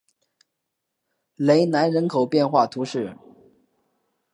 [1.35, 3.15] 雷南人口变化图示